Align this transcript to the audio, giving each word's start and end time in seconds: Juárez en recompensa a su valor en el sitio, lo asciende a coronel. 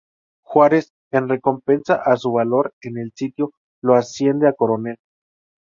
Juárez 0.41 0.95
en 1.11 1.29
recompensa 1.29 1.93
a 1.93 2.17
su 2.17 2.31
valor 2.31 2.73
en 2.81 2.97
el 2.97 3.11
sitio, 3.13 3.53
lo 3.83 3.93
asciende 3.93 4.47
a 4.47 4.53
coronel. 4.53 4.97